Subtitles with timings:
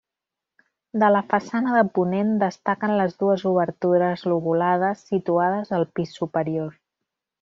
[1.01, 6.75] De la façana de ponent destaquen les dues obertures lobulades situades al pis superior.